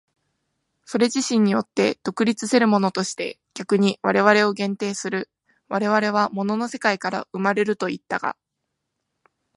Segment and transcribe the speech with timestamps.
[0.83, 5.29] それ自身によって独立せるものとして逆に我々を限定する、
[5.67, 8.35] 我々は物の世界から生まれるといったが、